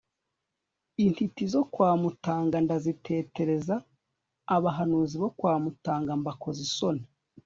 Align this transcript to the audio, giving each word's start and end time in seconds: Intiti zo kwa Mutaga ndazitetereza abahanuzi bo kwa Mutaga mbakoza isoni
Intiti 1.03 1.43
zo 1.53 1.61
kwa 1.73 1.89
Mutaga 2.01 2.57
ndazitetereza 2.65 3.75
abahanuzi 4.55 5.15
bo 5.21 5.29
kwa 5.39 5.53
Mutaga 5.63 6.11
mbakoza 6.19 6.59
isoni 6.67 7.03